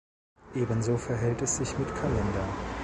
Ebenso 0.55 0.97
verhält 0.97 1.43
es 1.43 1.57
sich 1.57 1.77
mit 1.77 1.87
Kalendern. 1.93 2.49